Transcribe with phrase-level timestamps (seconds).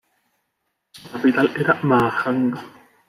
[0.93, 2.59] Su capital era Mahajanga.